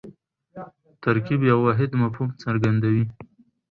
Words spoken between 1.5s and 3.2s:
یو واحد مفهوم څرګندوي.